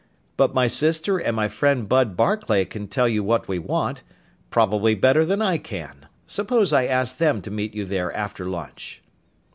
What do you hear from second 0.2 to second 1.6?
"But my sister and my